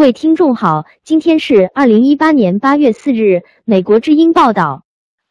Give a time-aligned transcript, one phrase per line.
[0.00, 3.42] 各位听众好，今天是二零一八年八月四日。
[3.66, 4.84] 美国之音报道，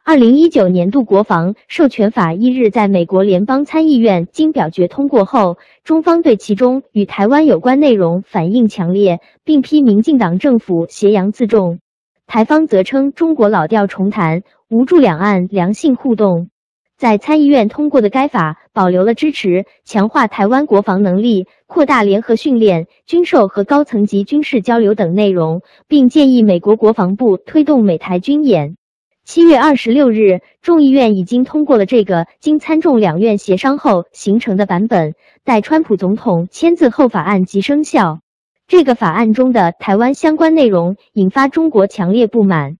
[0.06, 11.80] 二零一九年度国防授权法一日在美国联邦参议院经表决通过后，中方对其中与台湾有关内容反应强烈，并批民进党政府挟洋自重。
[12.28, 16.52] 台方则称中国老调重弹，无助两岸良性互动。
[17.00, 28.76] 在参议院通过的该法保留了支持强化台湾国防能力、扩大联合训练、军售和高层级军事交流等内容，并建议美国国防部推动美台军演。
[29.24, 38.20] 七月二十六日，众议院已经通过了这个经参众两院协商后形成的版本，待川普总统签字后，法案即生效。
[38.68, 42.79] 这个法案中的台湾相关内容引发中国强烈不满。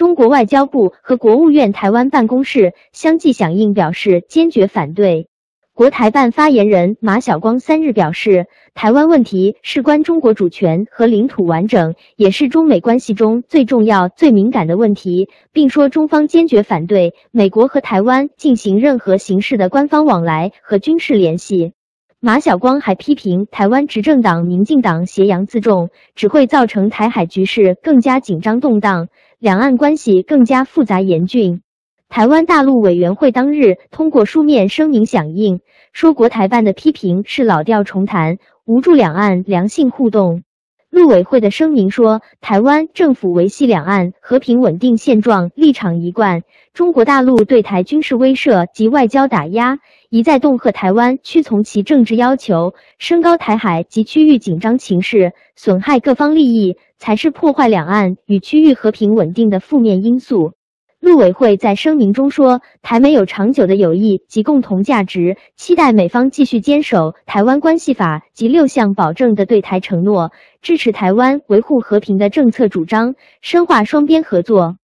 [0.00, 5.28] 中国外交部和国务院台湾办公室相继响应，表示坚决反对。
[5.74, 21.74] 国台办发言人马晓光三日表示，台湾问题事关中国主权和领土完整，也是中美关系中最重要、最敏感的问题，并说中方坚决反对美国和台湾进行任何形式的官方往来和军事联系。
[22.22, 29.08] 马晓光还批评台湾执政党民进党挟洋自重，只会造成台海局势更加紧张动荡。
[29.40, 31.62] 两岸关系更加复杂严峻。
[32.10, 35.60] 台湾大陆委员会当日通过书面声明响应，
[35.94, 40.42] 说国台办的批评是老调重弹，无助两岸良性互动。
[40.90, 46.42] 陆委会的声明说，台湾政府维系两岸和平稳定现状立场一贯，
[46.74, 56.76] 中国大陆对台军事威慑及外交打压，一再恫吓台湾屈从其政治要求，升高台海及区域紧张情势，损害各方利益。
[57.02, 60.52] 才是破坏两岸与区域和平稳定的负面因素。
[61.00, 74.76] 陆委会在声明中说，台美有长久的友谊及共同价值，期待美方继续坚守《台湾关系法》及六项保证的对台承诺，支持台湾维护和平的政策主张，深化双边合作。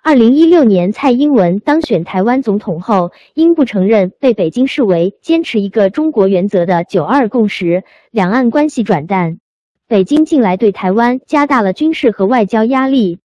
[0.00, 7.82] 二零一六年蔡英文当选台湾总统后，因不承认被北京视为坚持一个中国原则的“九二共识”，
[8.12, 9.38] 两岸关系转淡。
[9.88, 13.18] 北京近来对台湾加大了军事和外交压力，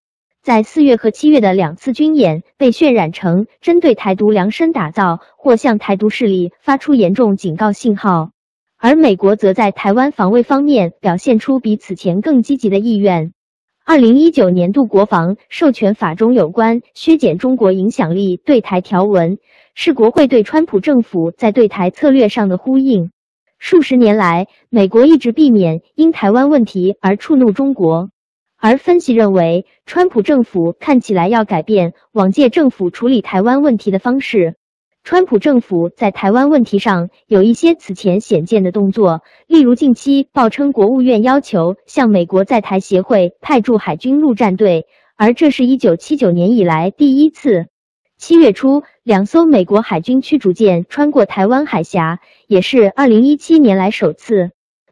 [0.49, 8.31] 在四月和七月的两次军演被渲染成针对台独量身打造，或向台独势力发出严重警告信号。
[8.79, 13.31] 而美国则在台湾防卫方面表现出比此前更积极的意愿。
[13.85, 19.37] 二零一九年度国防授权法中有关削减中国影响力对台条文，
[19.75, 23.11] 是国会对川普政府在对台策略上的呼应。
[23.59, 28.09] 数十年来，美国一直避免因台湾问题而触怒中国，
[28.61, 34.55] 而分析认为，川普政府看起来要改变往届政府处理台湾问题的方式。
[35.01, 47.67] 川普政府在台湾问题上有一些此前鲜见的动作，例如近期报称国务院要求向美国在台协会派驻海军陆战队，而这是一九七九年以来第一次。
[48.17, 54.51] 七月初，两艘美国海军驱逐舰穿过台湾海峡，也是二零一七年来首次。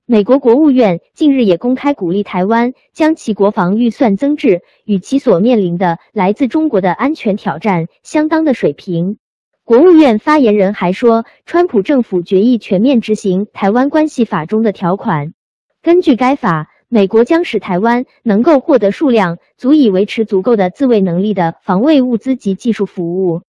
[0.09, 9.17] 美国国务院近日也公开鼓励台湾将其国防预算增至与其所面临的来自中国的安全挑战相当的水平。
[9.65, 15.33] 国务院发言人还说，川普政府决议全面执行《台湾关系法》中的条款，
[15.81, 16.69] 根据该法。
[16.89, 23.41] 美国将使台湾能够获得数量足以维持足够的自卫能力的防卫物资及技术服务。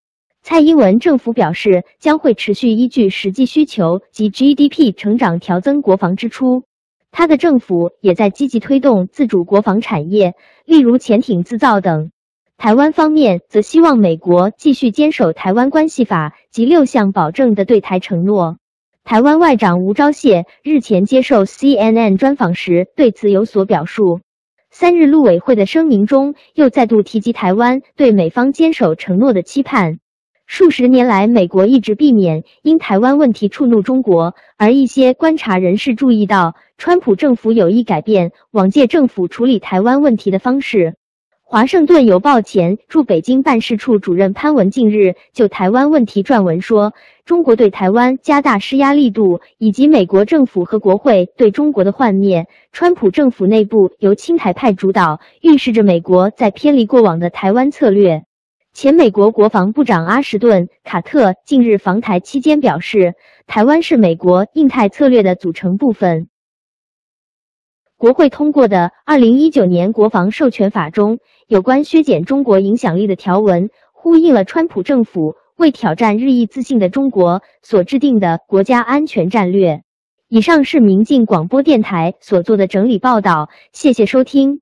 [0.50, 6.62] 蔡英文政府表示，将会持续依据实际需求及 GDP 成长调增国防支出。
[7.10, 10.32] 他的政府也在积极推动自主国防产业，
[10.64, 12.12] 例如潜艇制造等。
[12.56, 18.56] 台湾方面则希望美国继续坚守《台湾关系法》及六项保证的对台承诺。
[19.04, 24.20] 台湾外长吴钊燮日前接受 CNN 专访时对此有所表述。
[24.70, 29.98] 三日陆委会的声明中又再度提及台湾对美方坚守承诺的期盼。
[30.48, 40.94] 数十年来，美国一直避免因台湾问题触怒中国，而一些观察人士注意到，川普政府有意改变往届政府处理台湾问题的方式。
[41.42, 46.94] 华盛顿邮报前驻北京办事处主任潘文近日就台湾问题撰文说，
[47.26, 58.24] 中国对台湾加大施压力度，以及美国政府和国会对中国的幻灭，川普政府内部由亲台派主导，预示着美国在偏离过往的台湾策略。
[58.80, 63.14] 前美国国防部长阿什顿·卡特近日访台期间表示，
[63.48, 66.28] 台湾是美国印太策略的组成部分。
[67.96, 79.82] 国会通过的《二零一九年国防授权法》中有关削减中国影响力的条文，呼应了川普政府为挑战日益自信的中国所制定的国家安全战略。
[80.28, 84.60] 以上是明镜广播电台所做的整理报道，谢谢收听。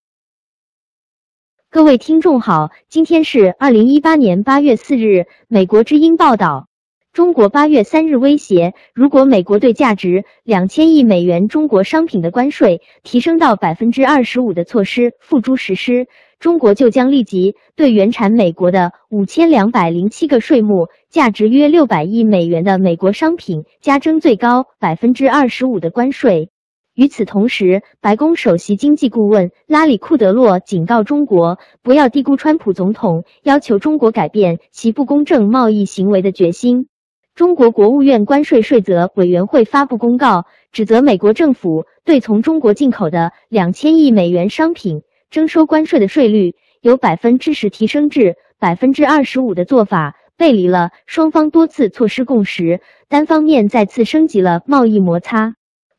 [1.69, 6.69] 各位听众好，今天是二零一八年八月四日，美国之音报道。
[7.13, 16.07] 中国八月三日威胁，如果美国对价值两千亿美元中国商品的关税提升到百分之二十五的措施付诸实施，
[16.39, 26.49] 中国就将立即对原产美国的五千两百零七个税目价值约六百亿美元的美国商品加征最高百分之二十五的关税。
[26.96, 36.88] 与此同时，白宫首席经济顾问拉里·库德洛警告中国，不要低估川普总统要求中国改变其不公正贸易行为的决心。
[37.34, 55.56] 中国国务院关税税则委员会发布公告，指责美国政府对从中国进口的两千亿美元商品征收关税的税率由百分之十提升至百分之二十五的做法，背离了双方多次措施共识，单方面再次升级了贸易摩擦。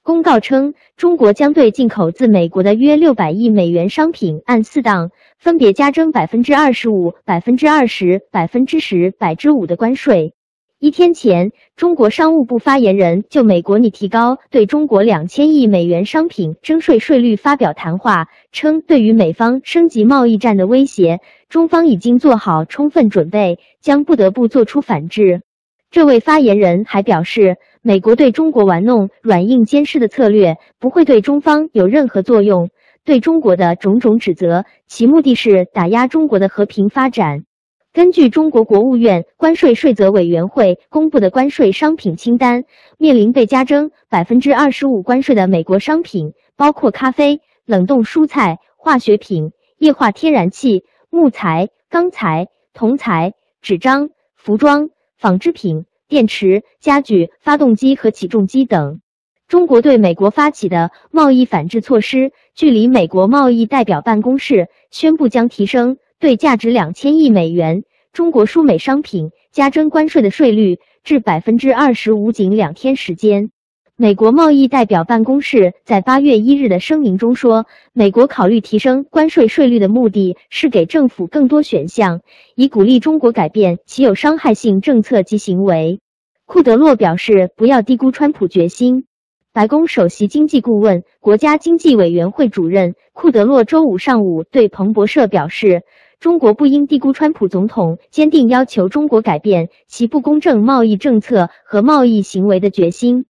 [0.08, 10.34] 公告称，中国将对进口自美国的约六百亿美元商品按四档分别加征百分之二十五、百分之二十、百分之十、百之五的关税。
[10.80, 21.20] 一天前，中国商务部发言人就美国拟提高对中国两千亿美元商品征税税率发表谈话，称对于美方升级贸易战的威胁，
[21.50, 25.42] 中方已经做好充分准备，将不得不做出反制。
[25.90, 27.56] 这位发言人还表示，
[27.88, 32.70] 美国对中国玩弄软硬兼施的策略不会对中方有任何作用，
[33.06, 37.46] 对中国的种种指责，其目的是打压中国的和平发展。
[37.94, 42.66] 根据中国国务院关税税则委员会公布的关税商品清单，
[42.98, 53.32] 面临被加征百分之二十五关税的美国商品包括咖啡、冷冻蔬菜、化学品、液化天然气、木材、钢材、铜材、
[53.62, 59.02] 纸张、服装、纺织品、电池、家具、发动机和起重机等。
[59.48, 65.98] 中国对美国发起的贸易反制措施，距离美国贸易代表办公室宣布将提升。
[66.20, 73.52] 对价值两千亿美元中国输美商品加征关税的税率至百分之二十五，仅两天时间。
[74.00, 82.22] 美国贸易代表办公室在八月一日的声明中说，美国考虑提升关税税率的目的是给政府更多选项，
[82.54, 86.00] 以鼓励中国改变其有伤害性政策及行为。
[86.46, 89.06] 库德洛表示，不要低估川普决心。
[89.52, 95.82] 白宫首席经济顾问、国家经济委员会主任库德洛周五上午对彭博社表示。
[96.20, 103.26] 中国不应低估川普总统坚定要求中国改变其不公正贸易政策和贸易行为的决心。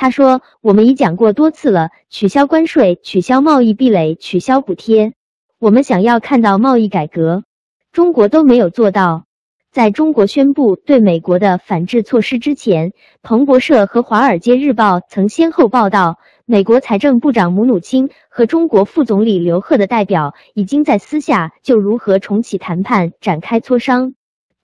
[0.00, 5.12] 他说：“我们已讲过多次了，取消关税、取消贸易壁垒、取消补贴。
[5.58, 7.42] 我们想要看到贸易改革，
[7.90, 9.24] 中国都没有做到。”
[9.72, 12.92] 在中国宣布对美国的反制措施之前，
[13.22, 16.20] 彭博社和《华尔街日报》曾先后报道。
[16.46, 24.14] 美国财政部长姆努钦和中国副总理刘鹤的代表已经在私下就如何重启谈判展开磋商，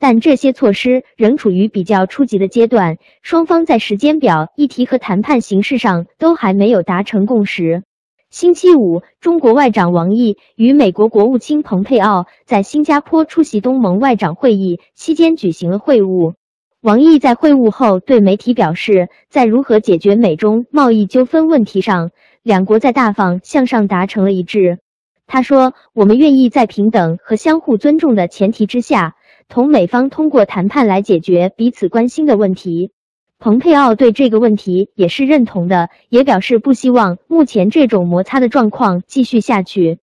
[0.04, 7.82] 但这些措施仍处于比较初级的阶段，双方在时间表、议题和谈判形式上都还没有达成共识。
[8.28, 16.34] 星期五，中国外长王毅与美国国务卿蓬佩奥在新加坡出席东盟外长会议期间举行了会晤。
[16.82, 22.11] 王毅在会晤后对媒体表示，在如何解决美中贸易纠纷问题上，
[22.42, 24.80] 两国在大方向上达成了一致。
[25.26, 29.16] 他说：“我们愿意在平等和相互尊重的前提之下，
[29.48, 32.92] 同美方通过谈判来解决彼此关心的问题。”
[33.40, 39.98] 蓬佩奥对这个问题也是认同的，也表示不希望目前这种摩擦的状况继续下去。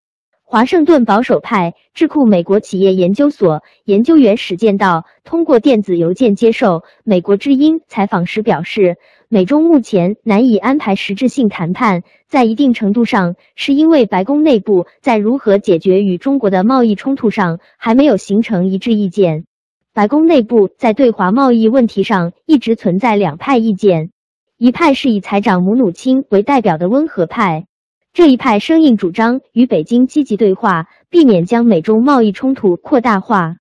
[0.52, 8.98] 华盛顿保守派智库美国企业研究所研究员史建道通过电子邮件接受美国之音采访时表示，
[9.30, 19.46] 美中目前难以安排实质性谈判，在一定程度上是因为白宫内部在如何解决与中国的贸易冲突上还没有形成一致意见。
[19.94, 24.12] 白宫内部在对华贸易问题上一直存在两派意见，
[24.58, 27.68] 一派是以财长姆努钦为代表的温和派。
[28.14, 33.56] 这一派生硬主张与北京积极对话，避免将美中贸易冲突扩大化。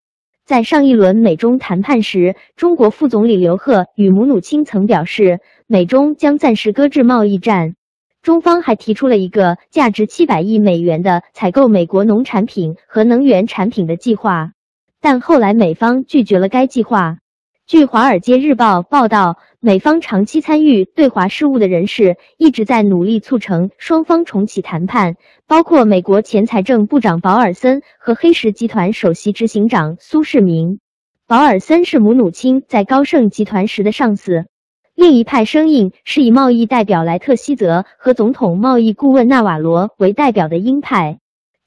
[0.45, 5.39] 在上一轮美中谈判时，中国副总理刘鹤与姆努钦曾表示，
[5.69, 7.77] 美中将暂时搁置贸易战。
[8.23, 14.51] 中方还提出了一个价值七百亿美元的采购美国农产品和能源产品的计划，
[15.01, 17.19] 但后来美方拒绝了该计划。
[17.71, 25.15] 据《华尔街日报》报道，美方长期参与对华事务的人士一直在努力促成双方重启谈判，
[25.47, 30.81] 包括美国前财政部长保尔森和黑石集团首席执行长苏世民。
[31.29, 34.47] 保尔森是姆努钦在高盛集团时的上司。
[34.97, 41.20] 另一派声音是以贸易代表莱特希泽和总统贸易顾问纳瓦罗为代表的鹰派。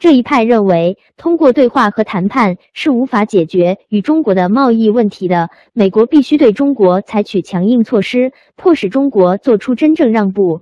[0.03, 5.49] 这一派认为，通过对话和谈判是无法解决与中国的贸易问题的。
[5.71, 10.59] 美国必须对中国采取强硬措施，迫使中国做出真正让步。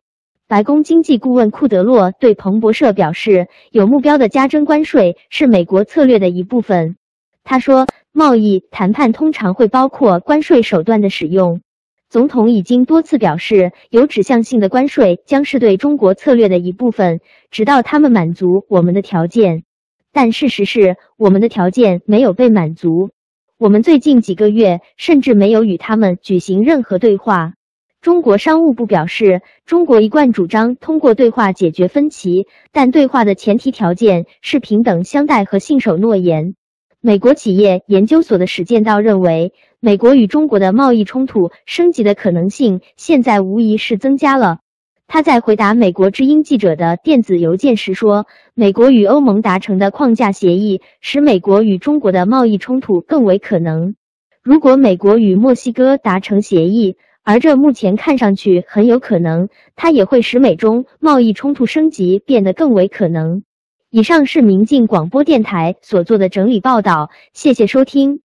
[0.47, 6.95] 白宫经济顾问库德洛对彭博社表示，有目标的加征关税是美国策略的一部分。
[7.43, 11.61] 他说，贸易谈判通常会包括关税手段的使用。
[12.11, 19.63] 总统已经多次表示，有指向性的关税将是对中国策略的一部分，直到他们满足我们的条件。
[20.11, 23.11] 但事实是，我们的条件没有被满足。
[23.57, 27.53] 我们最近几个月甚至没有与他们举行任何对话。
[28.01, 36.55] 中国商务部表示，中国一贯主张通过对话解决分歧，但对话的前提条件是平等相待和信守诺言。
[37.03, 44.59] 美国企业研究所的史建道认为，美国与中国的贸易冲突升级的可能性现在无疑是增加了。
[45.07, 53.95] 他在回答美国之音记者的电子邮件时说：“美国与欧盟达成的框架协议使美国与中国的贸易冲突更为可能。
[54.43, 63.41] 如果美国与墨西哥达成协议，而这目前看上去很有可能，它也会使美中贸易冲突升级变得更为可能。”
[63.93, 68.21] 以上是明镜广播电台所做的整理报道，谢谢收听。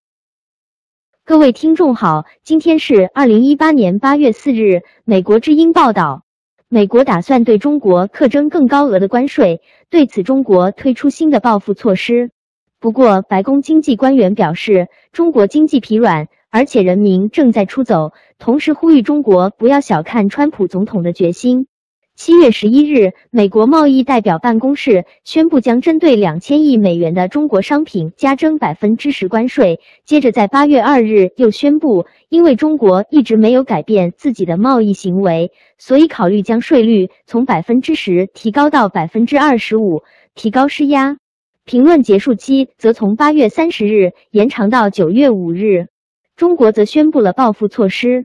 [1.24, 4.82] 各位听众好，今天是二零一八年八月四日。
[5.04, 6.22] 美国之音报道，
[6.68, 12.30] 美国打算对中国课征更高额的关税，对此中国推出新的报复措施。
[12.78, 21.66] 不过，白宫经济官员表示，中国经济疲软，而且人民正在出走，同时呼吁中国不要小看川普总统的决心。
[22.16, 29.80] 七月十一日，美国贸易代表办公室宣布将针对两千亿美元的中国商品加征百分之十关税。
[30.06, 40.02] 接着，在八月二日又宣布，因为中国一直没有改变自己的贸易行为，所以考虑将税率从百分之十提高到百分之二十五，
[40.34, 41.18] 提高施压。
[41.66, 45.88] 评论结束期则从八月三十日延长到九月五日。
[46.34, 48.24] 中国则宣布了报复措施。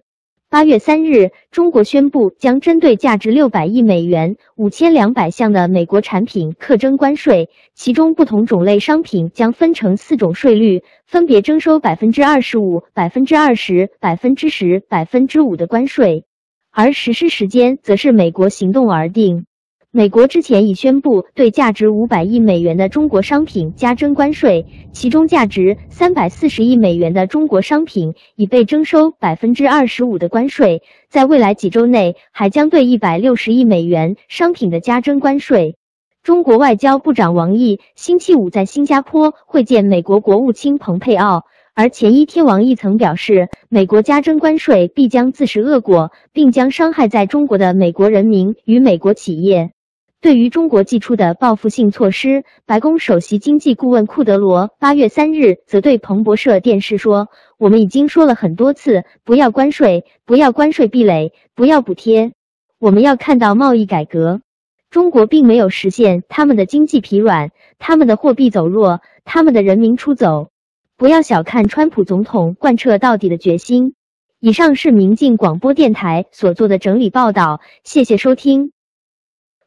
[0.52, 16.26] 八月三日，中国宣布将针对价值六百亿美元、五千两百项的美国产品课征关税，其中不同种类商品将分成四种税率，分别征收百分之二十五、百分之二十、百分之十、百分之五的关税，
[16.70, 19.46] 而实施时间则是美国行动而定。
[19.94, 35.76] 美国之前已宣布对价值五百亿美元的中国商品加征关税，其中价值三百四十亿美元的中国商品已被征收百分之二十五的关税，在未来几周内还将对一百六十亿美元商品的加征关税。
[36.24, 41.44] 中国外交部长王毅星期五在新加坡会见美国国务卿蓬佩奥，
[41.76, 49.74] 而前一天王毅曾表示，美国加征关税必将自食恶果，并将伤害在中国的美国人民与美国企业。
[50.22, 62.34] 对于中国寄出的报复性措施，白宫首席经济顾问库德罗八月三日则对彭博社电视说：“我们已经说了很多次，不要关税，不要关税壁垒，不要补贴。
[62.78, 64.42] 我们要看到贸易改革。
[64.92, 67.50] 中国并没有实现他们的经济疲软，
[67.80, 70.50] 他们的货币走弱，他们的人民出走。
[70.98, 73.96] 不要小看川普总统贯彻到底的决心。”
[74.40, 78.72] 以上是明镜广播电台所做的整理报道，谢谢收听。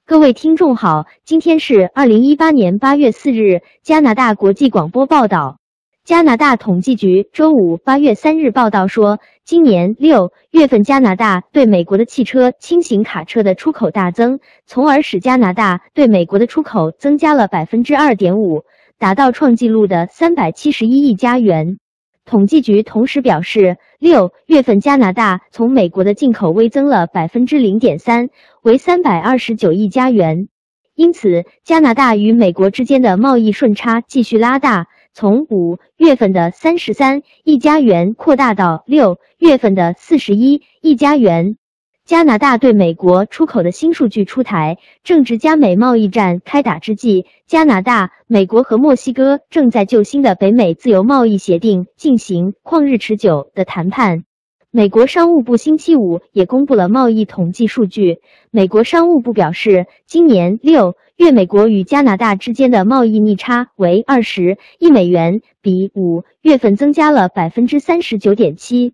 [0.07, 3.63] 各位听众好，今天是二零一八年八月四日。
[3.83, 5.61] 加拿大国际广播报道，
[6.05, 18.65] 加拿大统计局周五八月三日报道说，今年六月份加拿大对美国的汽车轻型卡车的出口大增，从而使加拿大对美国的出口增加了百分之二点五，
[18.99, 21.79] 达到创纪录的三百七十一亿加元。
[22.25, 28.31] 统计局同时表示，六月份加拿大从美国的进口微增了百分之零点三，
[28.63, 30.49] 为三百二十九亿加元。
[30.95, 41.57] 因此，加拿大与美国之间的贸易顺差继续拉大，从五月份的三十三亿加元扩大到六月份的四十一亿加元。
[42.05, 47.25] 加拿大对美国出口的新数据出台，正值加美贸易战开打之际。
[47.47, 54.25] 加拿大、美国和墨西哥正在就新的北美自由贸易协定进行旷日持久的谈判。
[54.71, 58.19] 美国商务部星期五也公布了贸易统计数据。
[58.51, 68.93] 美国商务部表示，今年六月美国与加拿大之间的贸易逆差为二十亿美元，比五月份增加了百分之三十九点七。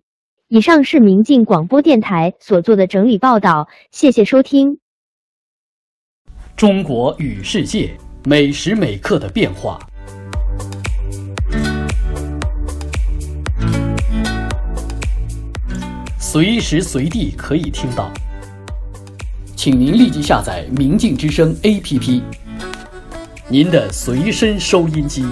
[0.53, 4.79] 以上是明镜广播电台所做的整理报道，谢谢收听。
[6.57, 9.79] 中国与世界，每时每刻的变化。
[16.19, 18.11] 随时随地可以听到。
[19.55, 22.21] 请您立即下载“明镜之声 ”APP，
[23.47, 25.25] 您的随身收音机。